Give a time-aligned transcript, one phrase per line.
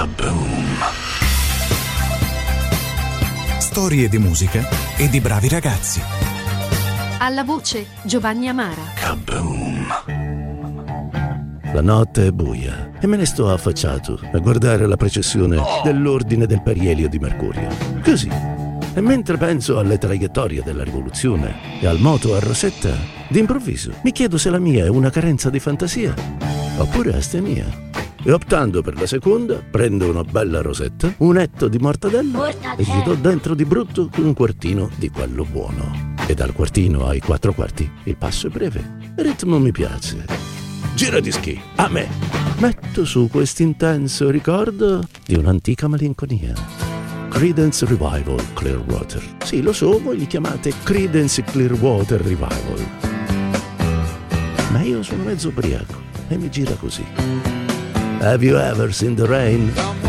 [0.00, 0.78] Kaboom!
[3.58, 4.66] Storie di musica
[4.96, 6.00] e di bravi ragazzi.
[7.18, 8.80] Alla voce Giovanni Amara.
[8.94, 9.86] Kaboom!
[11.74, 16.62] La notte è buia e me ne sto affacciato a guardare la precessione dell'ordine del
[16.62, 17.68] perielio di Mercurio.
[18.02, 18.30] Così.
[18.94, 22.96] E mentre penso alle traiettorie della rivoluzione e al moto a Rosetta,
[23.28, 26.14] d'improvviso mi chiedo se la mia è una carenza di fantasia
[26.78, 27.88] oppure astenia.
[28.22, 33.02] E optando per la seconda, prendo una bella rosetta, un etto di mortadella e gli
[33.02, 36.14] do dentro di brutto un quartino di quello buono.
[36.26, 38.98] E dal quartino ai quattro quarti il passo è breve.
[39.16, 40.26] Il ritmo mi piace.
[40.94, 42.08] Gira dischi, a me.
[42.58, 46.52] Metto su quest'intenso ricordo di un'antica malinconia.
[47.30, 49.22] Credence Revival Clearwater.
[49.44, 52.86] Sì, lo so, voi li chiamate Credence Clearwater Revival.
[54.72, 55.94] Ma io sono mezzo ubriaco
[56.28, 57.59] e mi gira così.
[58.20, 59.99] Have you ever seen the rain?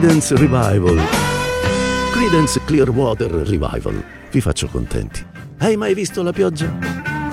[0.00, 0.96] Credence Revival.
[2.12, 4.00] Credence Clearwater Revival.
[4.30, 5.24] Vi faccio contenti.
[5.58, 6.72] Hai mai visto la pioggia?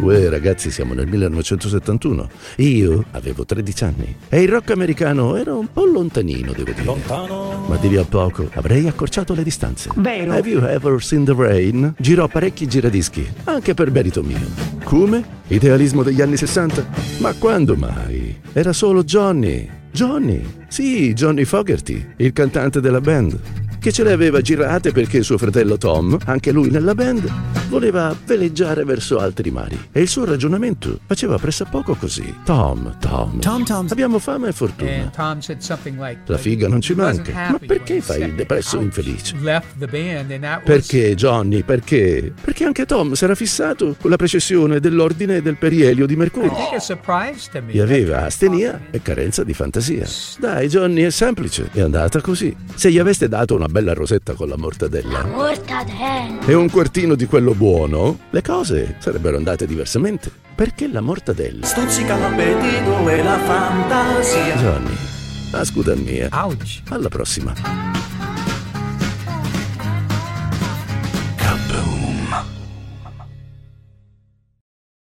[0.00, 2.30] Uè, ragazzi, siamo nel 1971.
[2.56, 6.82] Io avevo 13 anni e il rock americano era un po' lontanino, devo dire.
[6.84, 7.66] Lontano.
[7.68, 9.90] Ma di lì a poco avrei accorciato le distanze.
[9.96, 10.32] Vero.
[10.32, 11.94] Have you ever seen the rain?
[11.98, 14.48] Girò parecchi giradischi, anche per merito mio.
[14.82, 15.22] Come?
[15.48, 16.86] Idealismo degli anni 60?
[17.18, 18.34] Ma quando mai?
[18.54, 19.75] Era solo Johnny.
[19.96, 20.44] Johnny?
[20.68, 23.40] Sì, Johnny Fogerty, il cantante della band.
[23.80, 27.26] Che ce le aveva girate perché suo fratello Tom, anche lui nella band,
[27.68, 29.88] voleva veleggiare verso altri mari.
[29.92, 32.34] E il suo ragionamento faceva pressappoco così.
[32.44, 33.40] Tom, Tom.
[33.40, 33.86] Tom, Tom.
[33.90, 34.90] Abbiamo fama e fortuna.
[34.90, 37.50] And Tom said something like, La figa non ci manca.
[37.50, 39.34] Ma perché fai il depresso infelice?
[40.64, 41.62] Perché, Johnny?
[41.62, 42.32] Perché?
[42.40, 46.52] Perché anche Tom si era fissato con la precessione dell'ordine del perielio di Mercurio.
[47.66, 50.06] E aveva astenia e carenza di fantasia.
[50.38, 51.68] Dai, Johnny, è semplice.
[51.72, 52.54] È andata così.
[52.74, 56.44] Se gli aveste dato una bella rosetta con la mortadella Mortadella.
[56.46, 60.30] e un quartino di quello buono, le cose sarebbero andate diversamente.
[60.54, 61.66] Perché la mortadella?
[61.66, 64.56] Stuzzica l'appetito e la fantasia.
[64.56, 64.96] Johnny,
[65.52, 66.28] ascuta mia.
[66.32, 66.82] Ouch.
[66.88, 67.52] Alla prossima.